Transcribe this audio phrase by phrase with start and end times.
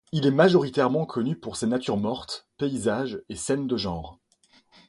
[0.11, 4.17] Il est majoritairement connu pour ses natures mortes, paysages et scènes de genre.